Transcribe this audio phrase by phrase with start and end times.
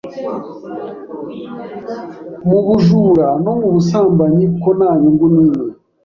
[2.49, 5.63] mu bujura no mu busambanyi ko nta nyungu n’imwe